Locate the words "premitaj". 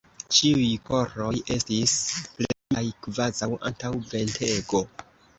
2.37-2.83